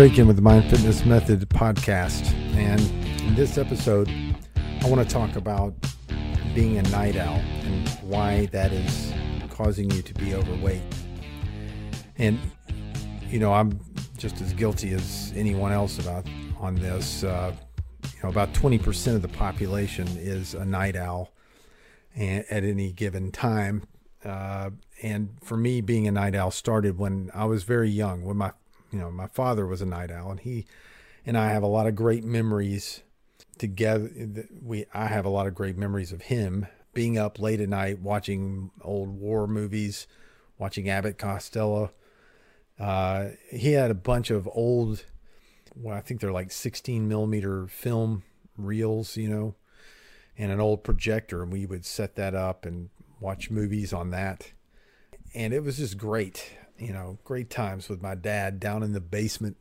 [0.00, 2.32] Draken with the Mind Fitness Method podcast.
[2.54, 2.80] And
[3.20, 4.10] in this episode,
[4.80, 5.74] I want to talk about
[6.54, 9.12] being a night owl and why that is
[9.50, 10.80] causing you to be overweight.
[12.16, 12.38] And,
[13.28, 13.78] you know, I'm
[14.16, 16.26] just as guilty as anyone else about
[16.58, 17.22] on this.
[17.22, 17.52] Uh,
[18.04, 21.30] you know, about 20% of the population is a night owl
[22.16, 23.82] at any given time.
[24.24, 24.70] Uh,
[25.02, 28.52] and for me, being a night owl started when I was very young, when my
[28.90, 30.66] you know, my father was a night owl, and he
[31.24, 33.02] and I have a lot of great memories
[33.58, 34.10] together.
[34.62, 38.00] We I have a lot of great memories of him being up late at night
[38.00, 40.06] watching old war movies,
[40.58, 41.92] watching Abbott Costello.
[42.78, 45.04] Uh, he had a bunch of old,
[45.76, 48.22] well, I think they're like 16 millimeter film
[48.56, 49.54] reels, you know,
[50.38, 52.88] and an old projector, and we would set that up and
[53.20, 54.52] watch movies on that.
[55.34, 59.00] And it was just great you know, great times with my dad down in the
[59.00, 59.56] basement.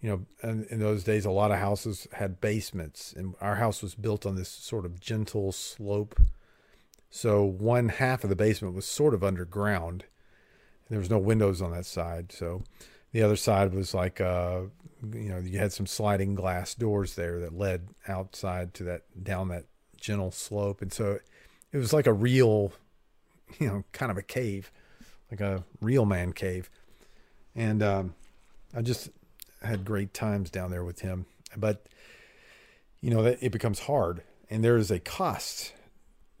[0.00, 3.82] You know, in, in those days, a lot of houses had basements, and our house
[3.82, 6.20] was built on this sort of gentle slope.
[7.08, 10.02] So one half of the basement was sort of underground.
[10.02, 12.62] And there was no windows on that side, so
[13.12, 14.62] the other side was like, uh,
[15.14, 19.48] you know, you had some sliding glass doors there that led outside to that down
[19.48, 19.64] that
[19.98, 21.18] gentle slope, and so
[21.72, 22.72] it was like a real,
[23.58, 24.70] you know, kind of a cave
[25.30, 26.70] like a real man cave.
[27.54, 28.14] And um,
[28.74, 29.10] I just
[29.62, 31.26] had great times down there with him.
[31.56, 31.86] But,
[33.00, 34.22] you know, it becomes hard.
[34.50, 35.72] And there is a cost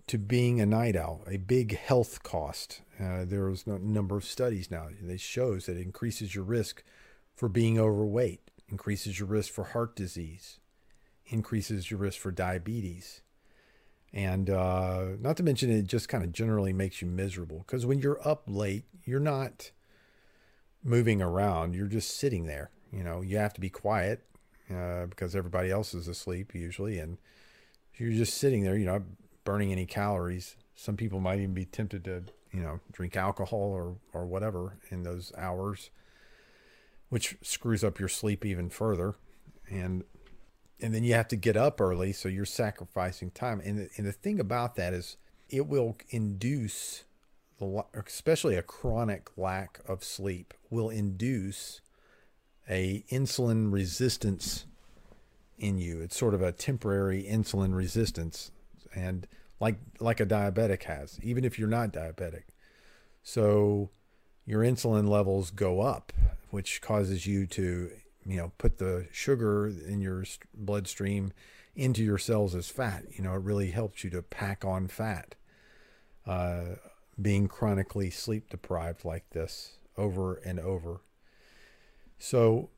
[0.06, 2.82] to being a night owl, a big health cost.
[3.00, 6.84] Uh, a number of studies now that shows that it increases your risk
[7.34, 10.60] for being overweight, increases your risk for heart disease,
[11.26, 13.22] increases your risk for diabetes,
[14.14, 17.98] and uh, not to mention it just kind of generally makes you miserable because when
[17.98, 19.70] you're up late you're not
[20.82, 23.20] moving around you're just sitting there you know?
[23.20, 24.20] You have to be quiet
[24.70, 27.18] uh, because everybody else is asleep usually and
[27.96, 29.02] you're just sitting there you're not
[29.44, 30.56] burning any calories.
[30.76, 35.02] Some people might even be tempted to you know drink alcohol or or whatever in
[35.02, 35.90] those hours
[37.08, 39.14] which screws up your sleep even further.
[39.68, 40.04] And
[40.80, 43.60] and then you have to get up early, so you're sacrificing time.
[43.64, 45.16] And the, and the thing about that is,
[45.48, 47.04] it will induce
[47.58, 51.80] the especially a chronic lack of sleep will induce
[52.68, 54.66] a insulin resistance
[55.58, 56.00] in you.
[56.00, 58.50] It's sort of a temporary insulin resistance,
[58.94, 59.26] and
[59.60, 62.44] like like a diabetic has, even if you're not diabetic.
[63.22, 63.90] So
[64.44, 66.12] your insulin levels go up,
[66.50, 67.90] which causes you to
[68.26, 70.24] you know put the sugar in your
[70.54, 71.32] bloodstream
[71.74, 73.04] into your cells as fat.
[73.12, 75.34] You know it really helps you to pack on fat.
[76.26, 76.76] Uh,
[77.20, 81.00] being chronically sleep deprived like this over and over.
[82.18, 82.70] So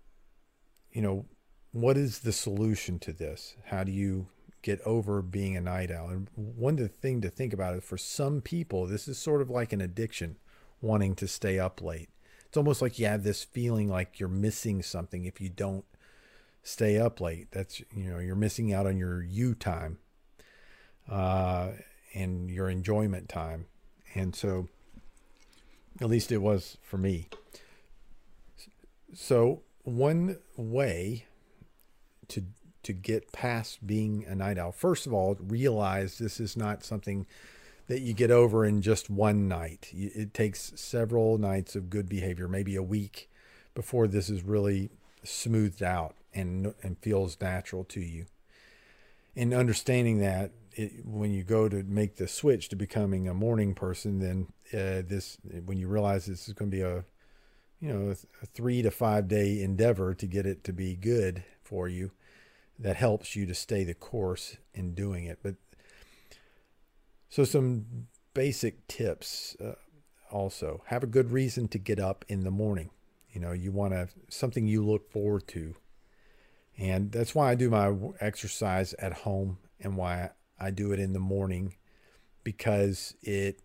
[0.91, 1.27] you know
[1.73, 3.57] what is the solution to this?
[3.67, 4.29] How do you
[4.63, 6.09] get over being a night owl?
[6.09, 9.73] And one thing to think about is for some people this is sort of like
[9.73, 10.37] an addiction
[10.81, 12.11] wanting to stay up late
[12.47, 15.85] it's almost like you have this feeling like you're missing something if you don't
[16.63, 17.49] stay up late.
[17.51, 19.99] That's you know you're missing out on your you time,
[21.11, 21.71] uh,
[22.15, 23.67] and your enjoyment time,
[24.15, 24.69] and so
[26.01, 27.29] at least it was for me.
[29.15, 31.27] So one way
[32.29, 32.45] to
[32.83, 37.27] to get past being a night owl, first of all, realize this is not something
[37.89, 39.91] that you get over in just one night.
[39.93, 43.31] It takes several nights of good behavior, maybe a week,
[43.75, 44.91] before this is really
[45.23, 48.27] smoothed out and and feels natural to you.
[49.35, 53.75] And understanding that it, when you go to make the switch to becoming a morning
[53.75, 57.05] person, then uh, this when you realize this is going to be a
[57.81, 61.89] you know a three to five day endeavor to get it to be good for
[61.89, 62.11] you,
[62.79, 65.39] that helps you to stay the course in doing it.
[65.43, 65.55] But
[67.37, 67.85] so, some
[68.33, 69.75] basic tips uh,
[70.31, 72.89] also have a good reason to get up in the morning.
[73.31, 75.75] You know, you want to something you look forward to.
[76.79, 81.13] And that's why I do my exercise at home and why I do it in
[81.13, 81.75] the morning
[82.43, 83.61] because it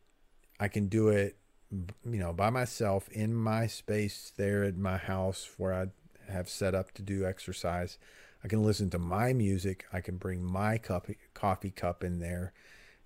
[0.60, 1.38] I can do it
[1.72, 5.86] you know by myself in my space there at my house where I
[6.30, 7.98] have set up to do exercise.
[8.44, 9.86] I can listen to my music.
[9.94, 12.52] I can bring my cup, coffee cup in there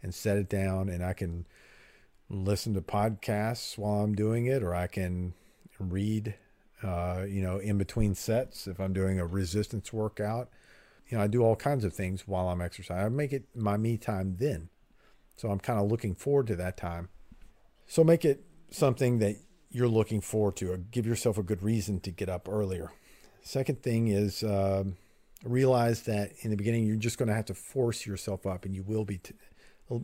[0.05, 1.47] and set it down and I can
[2.29, 5.33] listen to podcasts while I'm doing it or I can
[5.79, 6.35] read
[6.83, 10.49] uh, you know in between sets if I'm doing a resistance workout.
[11.07, 13.03] You know I do all kinds of things while I'm exercising.
[13.03, 14.69] I make it my me time then.
[15.35, 17.09] So I'm kind of looking forward to that time.
[17.87, 19.37] So make it something that
[19.71, 22.91] you're looking forward to or give yourself a good reason to get up earlier.
[23.41, 24.83] Second thing is uh,
[25.43, 28.75] realize that in the beginning you're just going to have to force yourself up, and
[28.75, 29.35] you will be t-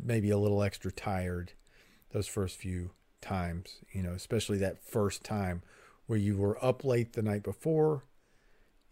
[0.03, 1.53] maybe a little extra tired
[2.11, 2.91] those first few
[3.21, 3.77] times.
[3.91, 5.61] You know, especially that first time
[6.07, 8.03] where you were up late the night before,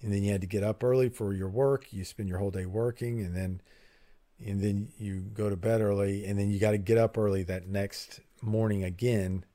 [0.01, 1.91] and then you had to get up early for your work.
[1.91, 3.62] You spend your whole day working, and then
[4.44, 7.44] and then you go to bed early, and then you got to get up early
[7.44, 9.45] that next morning again.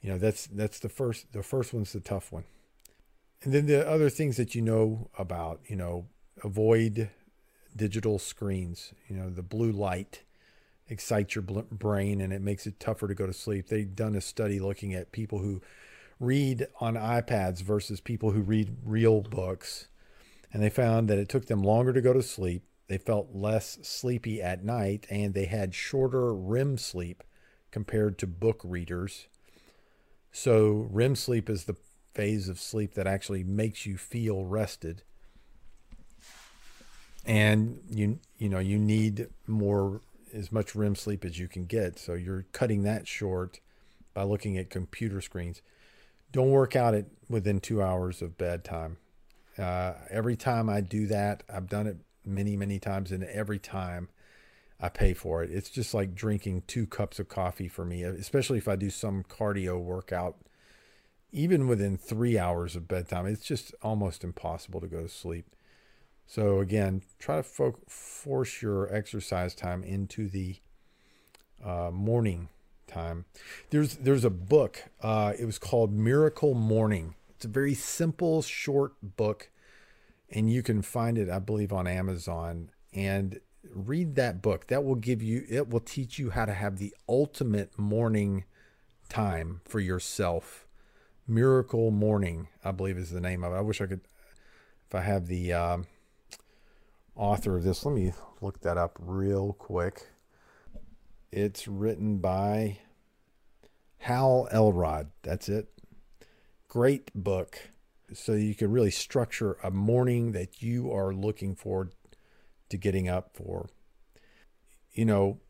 [0.00, 2.44] You know, that's that's the first the first one's the tough one.
[3.42, 6.06] And then the other things that you know about, you know,
[6.42, 7.10] avoid
[7.74, 8.92] digital screens.
[9.08, 10.22] You know, the blue light
[10.88, 13.68] excites your brain and it makes it tougher to go to sleep.
[13.68, 15.60] They've done a study looking at people who
[16.20, 19.88] read on iPads versus people who read real books.
[20.52, 22.62] And they found that it took them longer to go to sleep.
[22.88, 27.24] They felt less sleepy at night and they had shorter REM sleep
[27.70, 29.26] compared to book readers.
[30.32, 31.76] So, REM sleep is the
[32.14, 35.02] phase of sleep that actually makes you feel rested.
[37.26, 40.00] And you you know, you need more
[40.32, 41.98] as much REM sleep as you can get.
[41.98, 43.60] So you're cutting that short
[44.14, 45.62] by looking at computer screens.
[46.32, 48.98] Don't work out it within two hours of bedtime.
[49.58, 54.08] Uh, every time I do that, I've done it many, many times, and every time
[54.80, 55.50] I pay for it.
[55.50, 59.22] It's just like drinking two cups of coffee for me, especially if I do some
[59.22, 60.36] cardio workout
[61.32, 65.44] even within three hours of bedtime, it's just almost impossible to go to sleep.
[66.26, 70.56] So again, try to fo- force your exercise time into the
[71.64, 72.48] uh, morning
[72.86, 73.24] time.
[73.70, 74.84] There's there's a book.
[75.00, 77.14] Uh, it was called Miracle Morning.
[77.30, 79.50] It's a very simple, short book,
[80.30, 82.70] and you can find it, I believe, on Amazon.
[82.92, 83.40] And
[83.72, 84.66] read that book.
[84.68, 85.44] That will give you.
[85.48, 88.44] It will teach you how to have the ultimate morning
[89.08, 90.66] time for yourself
[91.28, 93.56] Miracle Morning, I believe is the name of it.
[93.56, 94.00] I wish I could,
[94.86, 95.78] if I have the uh,
[97.16, 100.08] author of this, let me look that up real quick.
[101.32, 102.78] It's written by
[103.98, 105.10] Hal Elrod.
[105.22, 105.68] That's it.
[106.68, 107.58] Great book.
[108.12, 111.92] So you can really structure a morning that you are looking forward
[112.68, 113.68] to getting up for.
[114.92, 115.40] You know,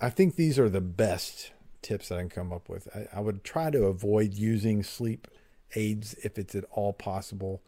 [0.00, 2.88] I think these are the best tips that I can come up with.
[2.94, 5.28] I, I would try to avoid using sleep
[5.74, 7.62] aids if it's at all possible.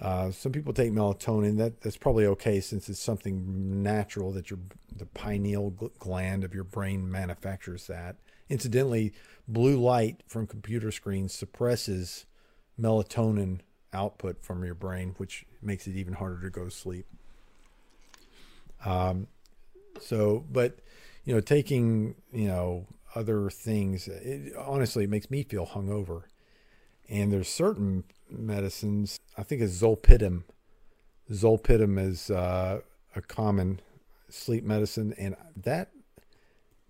[0.00, 1.58] Uh, some people take melatonin.
[1.58, 4.58] That that's probably okay since it's something natural that your
[4.94, 8.16] the pineal gland of your brain manufactures that.
[8.48, 9.12] Incidentally,
[9.46, 12.26] blue light from computer screens suppresses
[12.80, 13.60] melatonin
[13.92, 17.06] output from your brain, which makes it even harder to go to sleep.
[18.84, 19.28] Um,
[20.00, 20.78] so, but
[21.24, 24.08] you know, taking you know other things.
[24.08, 26.24] It, honestly, it makes me feel hungover.
[27.08, 29.20] And there's certain medicines.
[29.36, 30.44] I think it's zolpidem.
[31.30, 32.80] Zolpidem is uh,
[33.14, 33.80] a common
[34.28, 35.90] sleep medicine, and that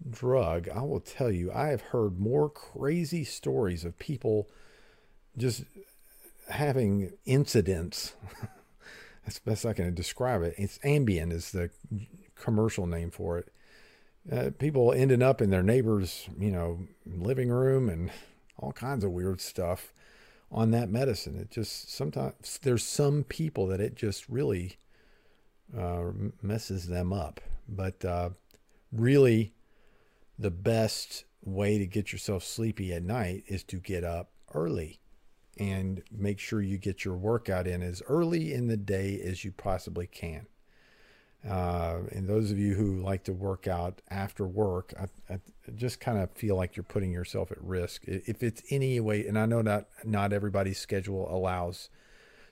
[0.09, 4.49] drug, I will tell you, I have heard more crazy stories of people
[5.37, 5.64] just
[6.49, 8.15] having incidents.
[9.25, 10.55] That's best I can describe it.
[10.58, 11.70] It's Ambien is the
[12.34, 13.53] commercial name for it
[14.31, 18.10] uh, people ending up in their neighbor's, you know, living room and
[18.63, 19.93] all kinds of weird stuff
[20.51, 21.37] on that medicine.
[21.37, 24.79] It just sometimes there's some people that it just really
[25.77, 27.41] uh, messes them up.
[27.69, 28.31] But uh,
[28.93, 29.53] really,
[30.39, 35.01] the best way to get yourself sleepy at night is to get up early
[35.59, 39.53] and make sure you get your workout in as early in the day as you
[39.53, 40.47] possibly can.
[41.49, 45.39] Uh, and those of you who like to work out after work, I, I
[45.75, 48.03] just kind of feel like you're putting yourself at risk.
[48.06, 51.89] If it's any way, and I know not not everybody's schedule allows.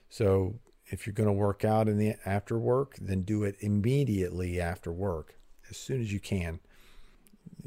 [0.09, 0.55] So
[0.87, 4.91] if you're going to work out in the after work, then do it immediately after
[4.91, 5.35] work,
[5.69, 6.59] as soon as you can,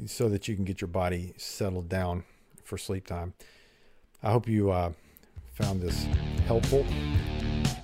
[0.05, 2.23] so that you can get your body settled down
[2.63, 3.33] for sleep time.
[4.21, 4.91] I hope you uh,
[5.53, 6.05] found this
[6.45, 6.85] helpful.